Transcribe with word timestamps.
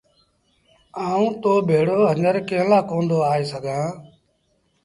آئوٚنٚ 1.05 1.37
تو 1.41 1.53
ڀيڙو 1.67 1.99
هڃر 2.11 2.35
ڪݩهݩ 2.49 2.67
لآ 2.69 2.79
ڪوندو 2.89 3.17
آئي 3.31 3.43
سگھآݩٚ؟ 3.51 3.91